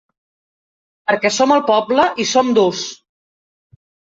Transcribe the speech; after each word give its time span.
Perquè 1.11 1.31
som 1.35 1.53
el 1.57 1.63
poble 1.69 2.07
i 2.25 2.27
som 2.33 2.51
durs! 2.61 2.83